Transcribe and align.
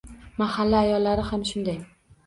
Mahalla 0.43 0.81
ayollari 0.87 1.29
ham 1.31 1.47
shunday. 1.53 1.83